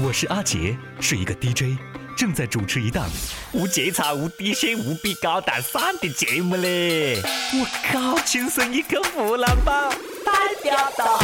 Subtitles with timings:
[0.00, 1.78] 我是阿杰，是一个 DJ，
[2.16, 3.08] 正在主持一档
[3.52, 7.22] 无节操、无底线、无比高大上的节目嘞！
[7.52, 9.88] 我靠，亲生一个湖南宝，
[10.24, 10.32] 代
[10.64, 11.20] 表到。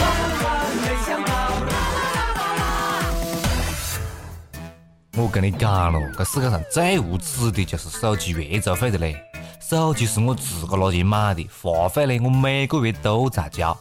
[5.16, 9.16] 我跟你讲咯，这世界上最无耻的就是手机月租费的嘞！
[9.68, 13.76] 手机是我自个拿钱买的，话费嘞我每个月都在交。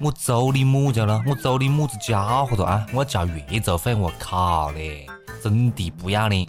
[0.00, 1.22] 我租你么家了？
[1.24, 2.86] 我租你么子家伙了啊？
[2.92, 5.06] 我要交月租费，我靠嘞！
[5.42, 6.46] 真的不要脸！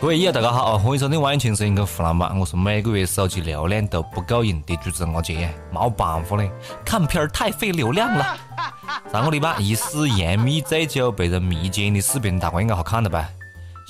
[0.00, 2.38] 各位友大家好啊，欢迎收听《万青声音》跟湖南版。
[2.38, 6.48] 我是每个月手机流量都不够用的主持人阿杰，没办法嘞，
[6.84, 8.36] 看片儿太费流量了。
[9.12, 13.28] 上个礼拜，疑似杨幂醉酒被人迷奸的视频，大家应该好看了吧？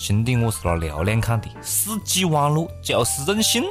[0.01, 3.65] 兄弟，我是拿流量看的，四 G 网络就是任性。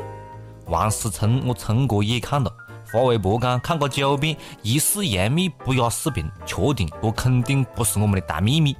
[0.65, 2.53] 王思聪，我聪哥也看了，
[2.91, 8.75] 发微博讲看过九遍疑似杨幂不雅视频，确定这肯定不是我们的大秘密。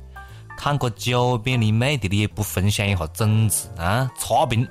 [0.58, 4.12] 看过九遍的妹的，你也不分享一下种子啊？
[4.20, 4.68] 差评。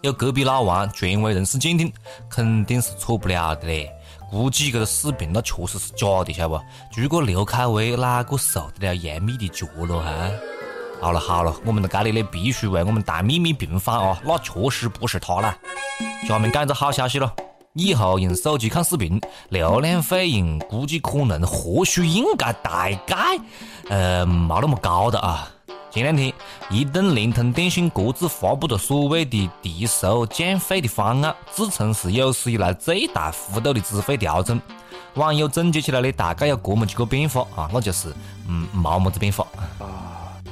[0.00, 1.92] 有隔壁老王权威人士鉴定，
[2.30, 3.92] 肯定是错不了的嘞。
[4.30, 6.64] 估计这个视频那确实是假的，晓得不？
[6.96, 10.30] 如果刘恺威哪个受得了杨幂的脚了哈？
[11.00, 14.20] 好了好了，我们在这里呢必须为我们大秘密平反啊！
[14.24, 15.56] 那确实不是他啦。
[16.26, 17.32] 下面讲个好消息了，
[17.74, 23.16] 以后用手机看视频，流量费用估计可能或许应该大概
[23.88, 25.48] 呃没那么高的啊。
[25.90, 26.32] 前两天，
[26.68, 34.60] 移动、联通、电信各自发布了所谓的提速降费的方案，自称是有史以来最大幅度的资费调整。
[35.14, 38.12] 网友总结起来呢，大概有这么几个变化啊，那就是
[38.48, 39.46] 嗯，没么子变化。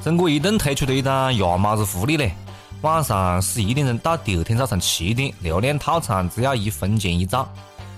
[0.07, 2.33] 中国移动推出的一档亚马子福利嘞，
[2.83, 7.45] 晚上十一点钟到第二天早上七点，流量套餐只要一分钱一兆。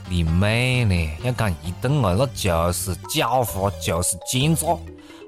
[0.08, 1.10] 你妹嘞！
[1.22, 4.68] 要讲移动啊，那就是狡猾，就是奸诈。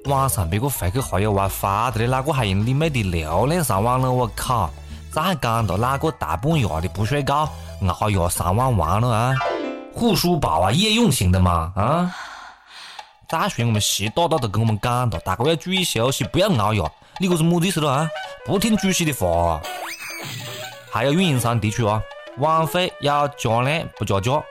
[0.07, 4.11] 晚上别个回去还有 WiFi 的嘞，哪个还用你妹的流量上网了？
[4.11, 4.71] 我靠！
[5.13, 7.47] 再讲到哪个大半夜的不睡觉，
[8.01, 9.35] 熬夜上网玩了啊？
[9.93, 12.17] 护舒宝啊，夜用型的嘛啊？
[13.31, 16.83] 再说我们习大大都跟我们讲了，大家要注意休息，不要熬夜。
[17.21, 18.11] 你这是么子意思了啊？
[18.45, 19.63] 不听主席的话。
[20.91, 22.03] 还有运营商提出啊，
[22.39, 24.43] 网费要加量不加价。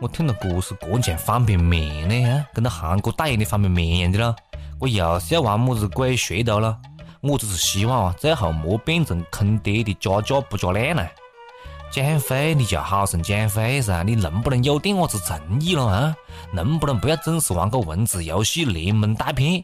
[0.00, 4.36] 我听了这是过讲方便面呢，跟那韩国代言的方便面一样的咯。
[4.78, 6.78] 我又是要玩么子鬼噱头了？
[7.20, 11.04] 我只是希望啊，最后莫变成坑爹的加价不加量呢。
[11.94, 16.16] 减肥你就好生减肥噻，你能不能有点伢子诚意了啊？
[16.52, 19.62] 能不能不要总是玩个文字游戏连蒙带骗？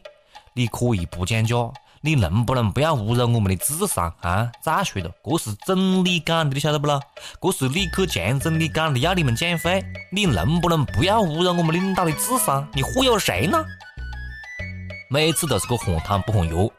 [0.53, 1.57] 你可以不讲价，
[1.99, 4.49] 你能不能不要侮辱我们的智商啊？
[4.63, 7.01] 再说了，这是总理讲的，你晓得不咯？
[7.41, 12.65] 这是李克强总理讲的，要你们减肥，你能不能不要侮辱我们领导的智商？
[12.71, 13.61] 你忽悠谁呢？
[15.09, 16.69] 每次都是个换汤不换药，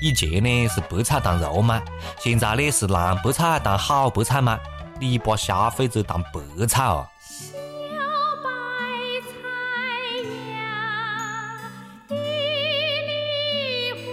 [0.00, 1.82] 以前呢是白菜当肉卖，
[2.20, 4.56] 现在呢是烂白菜当好白菜卖。
[5.00, 7.08] 你把消费者当白菜啊！
[7.30, 7.56] 小
[8.44, 8.50] 白
[9.24, 9.32] 菜
[10.52, 10.60] 呀，
[12.06, 13.10] 地里
[14.04, 14.12] 黄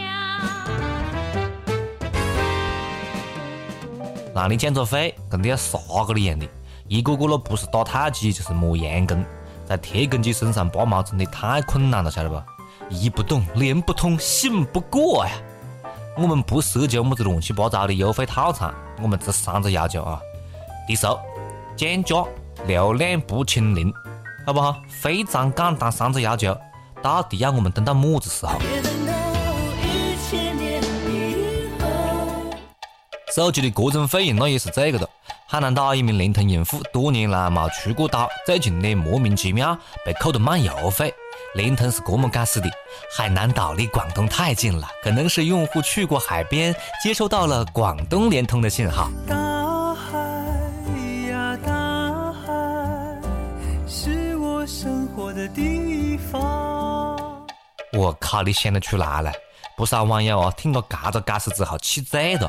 [0.00, 0.02] 呀。
[4.34, 5.78] 让你降着费，跟你要杀
[6.08, 6.48] 个你一样的，
[6.88, 9.24] 一个个那不是打太极就是磨洋工，
[9.64, 12.42] 在铁公鸡身上拔毛真的太困难了，晓得不？
[12.90, 15.32] 一不懂，连不通，信不过呀！
[16.14, 20.20] 我们不奢求么子乱七八糟的优惠套餐，我们这三个要求啊：
[20.86, 21.18] 低速、
[21.74, 22.22] 降价、
[22.66, 23.90] 流量不清零，
[24.46, 24.76] 好不好？
[24.88, 26.54] 非常简单三个要求，
[27.00, 28.60] 到底要我们等到么子时候？
[33.34, 35.08] 手机的各种费用那也是这个的。
[35.48, 41.14] 海南岛一名联通用户多年来没出过岛，最近呢莫名其妙被扣的漫游费。
[41.54, 42.70] 联通是这么解释的：
[43.14, 49.10] 海南岛离广东太近了，可能是用户去过海边，接收到了广东联通的信号。
[49.26, 50.18] 大海
[51.28, 53.20] 呀大海，
[53.86, 57.46] 是我生活的地方。
[57.92, 59.30] 我靠，你想得出来了？
[59.76, 62.48] 不少网友啊，听了这个解释之后气醉了。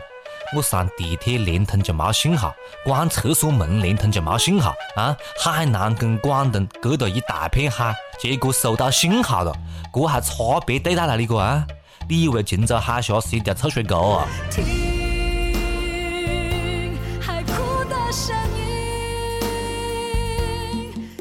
[0.56, 2.54] 我上地铁联通就没信号，
[2.86, 5.16] 关厕所门联通就没信号啊！
[5.38, 9.52] 海南跟广东隔了一大片海，结果收到信号了，
[9.92, 11.66] 这还差别对待了你个啊？
[12.08, 14.28] 你以为荆州海峡是一条臭水沟啊？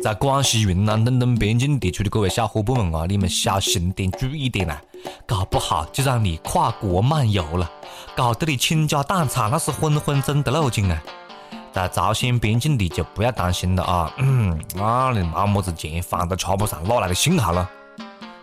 [0.03, 4.77] 在广西、云南等等边境地区的各位小伙伴们啊，你们小心点，注意点呐，
[5.27, 7.71] 搞不好就让你跨国漫游了。
[8.15, 11.03] 搞得你倾家荡产，那是昏昏真的路径啊！
[11.73, 14.13] 在朝鲜边境你就不要担心了啊！
[14.19, 17.69] 嗯，那你没么子钱放到车不上，哪来的信号了？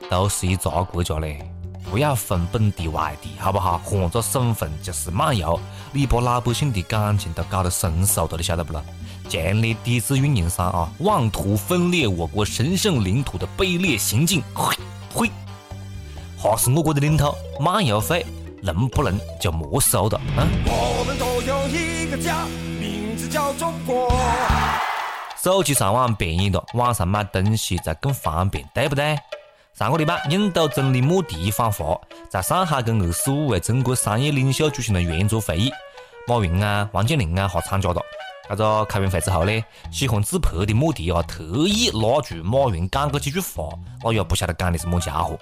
[0.09, 1.47] 都是一个国家嘞，
[1.91, 3.79] 不要分本地外地，好不好？
[3.85, 5.59] 换个省份就是漫游，
[5.91, 8.83] 你把老百姓的感情都搞得生疏了，你晓得不咯？
[9.29, 14.41] 强烈抵制运营商啊，妄图分裂我国神圣领土的卑劣行径！
[14.55, 14.75] 呸
[15.13, 15.31] 呸！
[16.41, 18.25] 哈是我国的领土，漫游费
[18.63, 20.47] 能不能就莫收了啊？
[20.67, 22.45] 我们都有一个家。
[22.79, 24.09] 名字叫中国。
[25.43, 29.19] 手机上网便宜了，网上买东西才更方便，对不对？
[29.73, 31.99] 上个礼拜，印度总理莫迪访华，
[32.29, 35.69] 在上海跟二十五位中国商业领袖举行了圆桌会议，
[36.25, 38.01] 马云啊、王健林啊哈参加了。
[38.47, 39.61] 这个开完会之后呢，
[39.91, 43.67] 喜欢自拍的莫迪啊特意拉住马云讲过几句话，
[44.01, 45.37] 那也不晓得讲的是么家伙。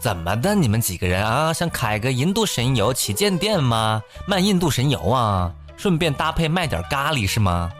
[0.00, 4.00] 怎么的，你们几个人啊，想开个印度神油旗舰店吗？
[4.26, 5.52] 卖印度神油啊？
[5.76, 7.70] 顺便搭配卖点咖喱是吗，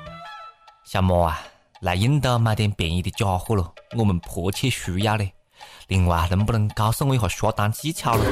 [0.85, 1.41] 小莫啊，
[1.81, 5.33] 来印度买点便宜的家伙咯，我们迫切需要嘞。
[5.87, 8.25] 另外，能不能告诉我一下下单技巧咯？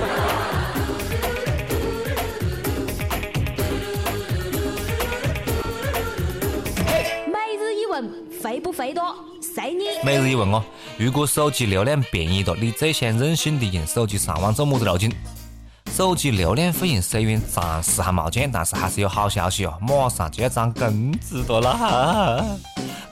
[7.26, 9.02] 每日一问，肥不肥多？
[10.04, 10.62] 每日一问哦，
[10.98, 15.10] 如果手机流量便宜了，你最想任性的用手机上网做么子路径？
[15.92, 22.44] 手机流量费用虽然暂时还冇降，但是还是有好消息哦，马上就要涨工资的啦！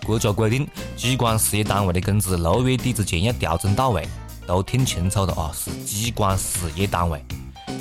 [0.05, 4.07] 国家规定，机关事业单位的工资六月底之前要调整到位，
[4.47, 7.25] 都听清楚了啊，是机关事业单位，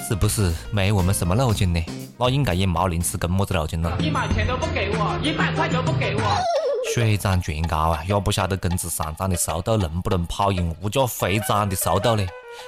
[0.07, 1.81] 是不是没我们什么路径呢？
[2.18, 3.98] 那应该也冇临时工么子路径了。
[4.00, 6.62] 一毛钱都不给我，一百块都不给我。
[6.91, 12.25] 水涨船高啊，也不晓得工资上涨的速度能不能跑赢物价飞涨的速度呢？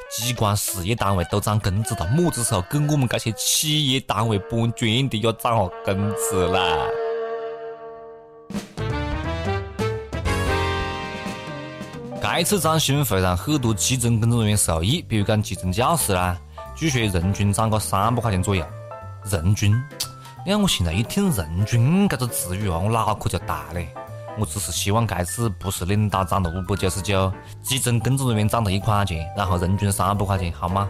[0.10, 6.78] 机关事业单位都涨工资了，么子时候给我们这些企业单位搬砖的要涨下工资啦？
[12.22, 16.38] 这次涨薪会让很多基层工作人员受益，比如讲基层教师啦，
[16.76, 18.66] 据说人均涨个三百块钱左右。
[19.30, 19.72] 人均，
[20.46, 23.88] 你看我现在一听“人均”这个词语啊，我脑壳就大嘞。
[24.38, 27.32] 我只是希望这次不是领导涨了五百九十九，
[27.64, 30.90] 基层工作人员涨了一块钱，然后人均三百块钱，好吗？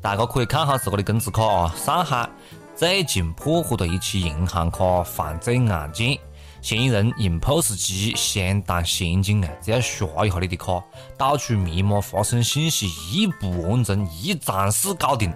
[0.00, 1.74] 大家可以看好自个的工资卡啊！
[1.76, 2.28] 上海
[2.76, 6.18] 最近破获了一起银行卡犯罪案件，
[6.60, 10.84] 嫌疑人用 POS 机先当现金啊，只要刷一下你的卡，
[11.16, 15.32] 盗取密码、发送信息，一步完成，一站式搞定，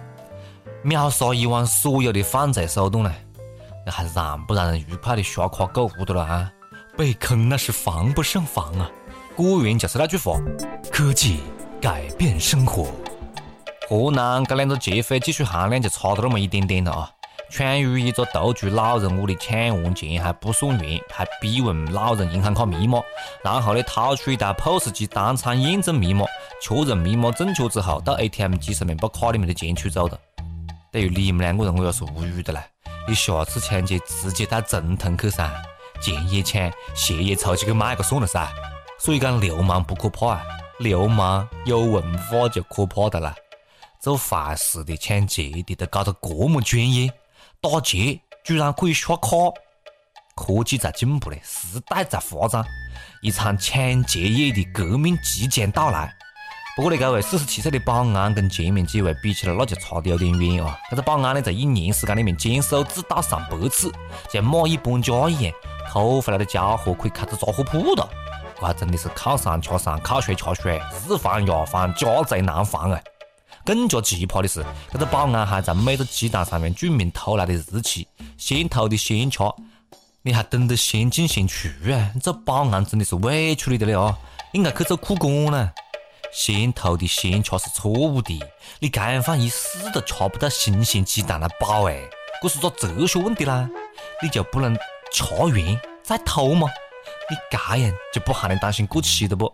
[0.81, 3.13] 秒杀以往所有的犯罪手段呢！
[3.87, 6.49] 还让不让人愉快的刷卡购物的了啊？
[6.95, 8.89] 被坑那是防不胜防啊！
[9.35, 10.39] 果然就是那句话，
[10.91, 11.39] 科技
[11.81, 12.87] 改变生活。
[13.89, 17.11] 河南这两个劫匪技术含量就差了那么一点点了啊！
[17.49, 20.79] 闯入一个独居老人屋里抢完钱还不算完，
[21.11, 23.01] 还逼问老人银行卡密码，
[23.43, 26.25] 然后呢掏出一台 POS 机当场验证密码，
[26.61, 30.17] 确认密码正确之后，到 ATM 机上面把卡里面的钱取走了。
[30.91, 32.63] 对于你们两个人，我要是无语的了。
[33.07, 35.51] 你下次抢劫直接带总统去噻！
[36.03, 38.47] 钱也抢，鞋也凑起去卖个算了噻。
[38.99, 40.43] 所以讲流氓不可怕啊，
[40.79, 43.33] 流氓有文化就可怕的啦。
[43.99, 47.09] 做坏事的、抢劫的都搞得这么专业，
[47.61, 49.29] 打劫居然可以刷卡。
[50.35, 52.65] 科技在进步嘞，时代在发展，
[53.21, 56.13] 一场抢劫业的革命即将到来。
[56.75, 60.75] 不过呢，这位四十七岁的保安跟前面几位比起来，那就差得有点远啊。
[60.89, 63.91] 这个保安呢，在一年时间里面监守自盗上百次，
[64.31, 65.53] 像蚂蚁搬家一样。
[65.93, 68.09] 偷回来的家伙可以开着杂货铺的，
[68.59, 72.99] 这真的是靠山吃山，靠水吃水，日防夜防，家贼难防啊！
[73.63, 78.07] 更加奇葩的是，这个保安还在每个鸡蛋上面注明偷来的日期，
[78.39, 79.43] 先偷的先吃，
[80.23, 82.11] 你还懂得先进先出啊？
[82.23, 84.17] 这保安真的是委屈你的了哦，
[84.53, 85.71] 应该去做苦工了。
[86.33, 88.41] 先偷的先吃是错误的，
[88.79, 91.99] 你这样放一世都吃不到新鲜鸡蛋来饱哎，
[92.41, 93.69] 这是个哲学问题啦，
[94.23, 94.75] 你就不能？
[95.13, 95.53] 吃完
[96.03, 96.67] 再偷吗？
[97.29, 99.51] 你这样就不还能担心过期的不？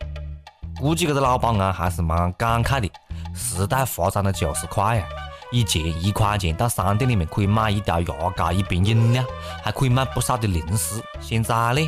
[0.79, 2.89] 估计这个老保安还是蛮感慨的。
[3.35, 5.05] 时代发展的就是快呀！
[5.51, 9.23] 以前一块钱到商店里面可以买一条牙膏、一瓶饮料，
[9.63, 11.03] 还可以买不少的零食。
[11.19, 11.81] 现在呢，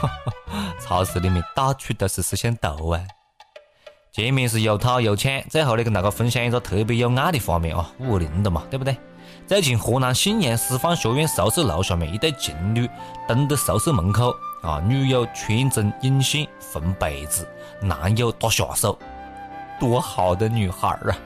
[0.80, 3.00] 超市里面到处都是摄像头啊！
[4.12, 8.96] 前面是又偷又抢，最后呢跟大家分享一个特别有爱的画面啊，五二零的嘛，对不对？
[9.46, 12.90] 最近，河南信阳师范学院宿舍楼下面一对情侣
[13.28, 17.48] 蹲在宿舍门口，啊，女友穿针引线缝被子，
[17.80, 18.98] 男友打下手，
[19.78, 21.18] 多好的女孩儿啊！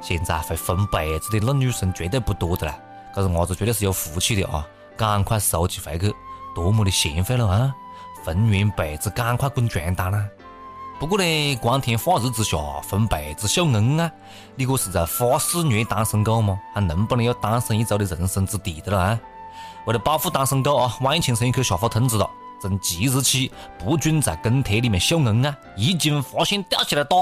[0.00, 2.76] 现在会缝被子的那女生绝对不多的了，
[3.14, 4.66] 这个伢子绝对是有福气的啊！
[4.96, 6.12] 赶快收起回去，
[6.56, 7.72] 多么的贤惠了啊！
[8.24, 10.24] 缝完被子赶快滚床单啦！
[10.98, 14.10] 不过呢，光天化日之下分被子秀恩爱，
[14.56, 16.58] 你这是在发肆虐单身狗吗？
[16.74, 19.20] 还能不能有单身一周的人生之地的了啊？
[19.86, 22.28] 为了保护单身狗啊，网易轻松一刻下发通知了，
[22.60, 25.54] 从即日起不准在公厕里面秀恩爱！
[25.76, 27.16] 一经发现吊起来打。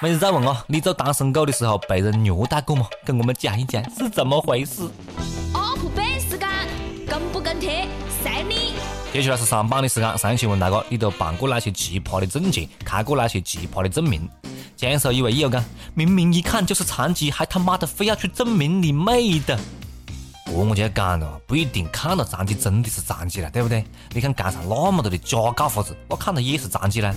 [0.00, 2.86] 没人再问啊，你做单身狗的时候被人虐待过吗？
[3.04, 4.88] 跟我们讲一讲是怎么回事。
[9.10, 14.28] 接下来是上班的时间，上期问大哥，你都办过哪些奇葩的证件，开过哪些奇葩的证明？
[14.76, 19.58] 江苏一位友讲，明明一看就是残疾，还他妈的非要去证明你妹的。
[20.44, 23.82] 这我就要讲了，不一定看到残疾真的是残疾了，对不对？
[24.12, 27.12] 你看街上那么多的假告发子，我看到也是残疾呢。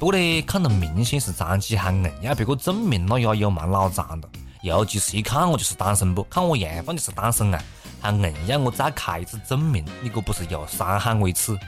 [0.00, 4.28] 不过呢，看到明显是残疾还硬要别个证明，那也有蛮脑残的。
[4.62, 7.62] 尤其是一看我就是单身不，看我样范就是单身啊，
[8.00, 11.58] 还硬要我再开一次证明，你这不是又伤害我一次？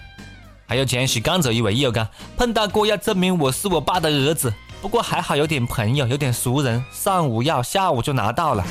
[0.66, 2.06] 还有江西赣州一位友讲，
[2.36, 8.64] 碰到过要证明我是我爸的儿子，不过还好有点朋友，有点熟人，上午要，下午就拿到了。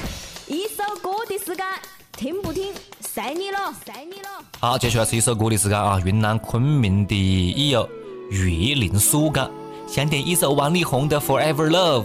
[0.48, 1.66] 一首歌的时间，
[2.14, 4.30] 听不听，随你了，随你了。
[4.60, 7.88] 好，接下来是一首歌的时间啊，云南昆明的益友。
[8.32, 9.50] 岳林苏讲，
[9.88, 12.04] 想点一首王力宏的《Forever Love》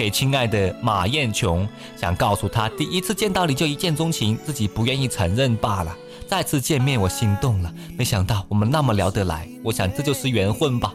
[0.00, 5.94] 给亲爱的马艳琼，想告诉她第一次见到你就一见钟情，自己不愿意承认罢了。
[6.26, 10.94] 再次见面我心动了，没想到我们那么聊得来，我想这就是缘分吧。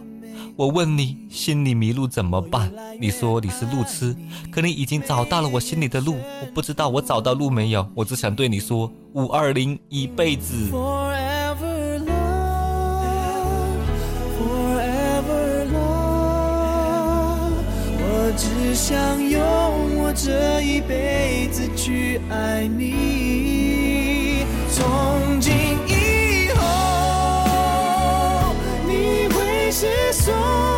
[0.55, 2.71] 我问你心里迷路怎么办？
[2.99, 4.15] 你说你是路痴，
[4.49, 6.15] 可你已经找到了我心里的路。
[6.41, 10.71] 我不知道我找到路没有，我只想对你说五二零一辈子。
[18.37, 18.97] 只想
[19.29, 19.41] 用
[19.97, 25.53] 我这一辈子去爱你，从今
[25.87, 28.53] 以后，
[28.85, 30.74] 你会是所。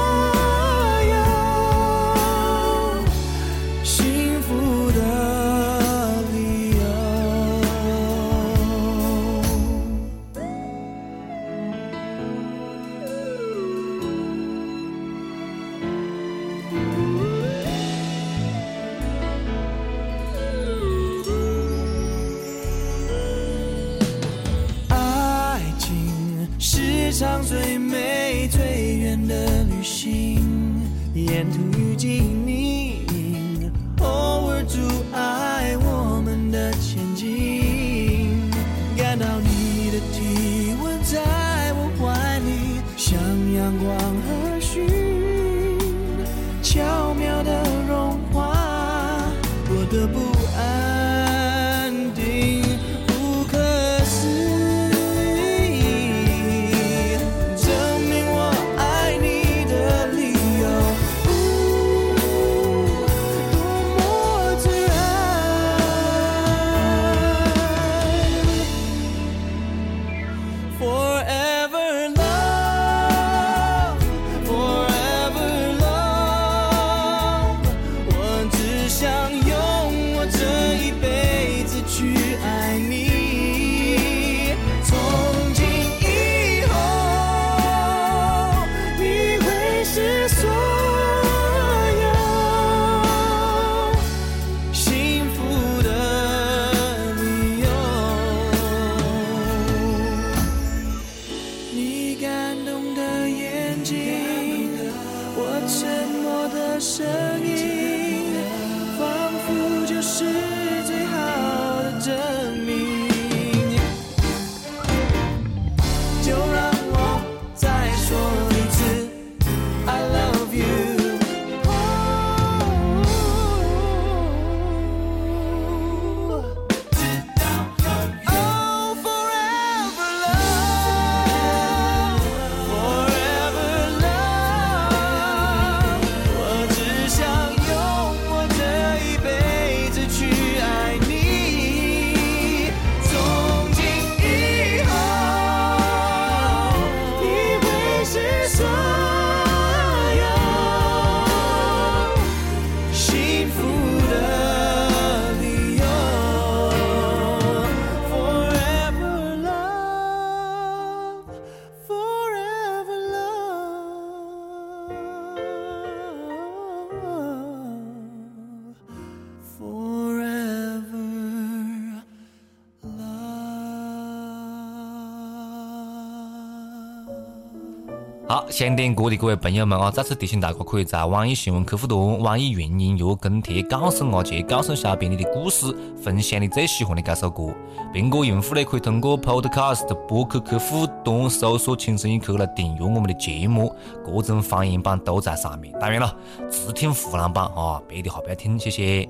[178.30, 187.56] 好，想点歌的各位朋友们啊，再次提醒大家，可以在网易新闻客户端、网易云音乐跟帖告诉阿杰、告诉小编你的故事，分享你最喜欢的这首歌。
[187.94, 193.74] 苹果用户呢，可以通过 Podcast 播客客户端搜索“轻声一刻”来订阅我们的节目，
[194.06, 195.74] 各种方言版都在上面。
[195.80, 196.14] 当然了，
[196.52, 199.08] 只听湖南版啊，别的话不要听，谢谢。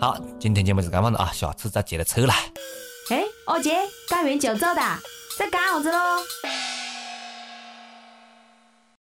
[0.00, 2.34] 好，今天节目就这样了啊，下次再接着扯来。
[3.10, 3.76] 哎，阿杰，
[4.10, 4.98] 干完就走哒，
[5.38, 5.98] 在干啥子喽？